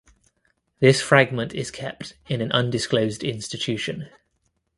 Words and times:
This 0.79 0.99
fragment 0.99 1.53
is 1.53 1.69
kept 1.69 2.15
in 2.27 2.41
an 2.41 2.51
undisclosed 2.53 3.23
institution. 3.23 4.09